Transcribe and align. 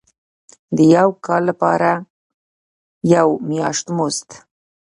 د 0.75 0.77
یو 0.95 1.09
کال 1.11 1.19
کار 1.27 1.41
لپاره 1.49 1.91
یو 3.13 3.27
میاشت 3.49 3.85
مزد. 3.97 4.29